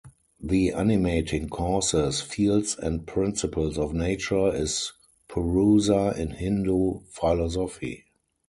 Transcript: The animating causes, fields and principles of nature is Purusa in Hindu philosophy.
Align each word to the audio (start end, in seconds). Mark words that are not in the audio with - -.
The 0.41 0.69
animating 0.71 1.49
causes, 1.49 2.21
fields 2.21 2.75
and 2.75 3.05
principles 3.05 3.77
of 3.77 3.93
nature 3.93 4.49
is 4.51 4.93
Purusa 5.29 6.17
in 6.17 6.31
Hindu 6.31 7.01
philosophy. 7.11 8.05